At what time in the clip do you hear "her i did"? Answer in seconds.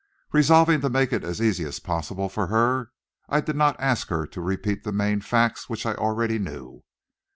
2.47-3.55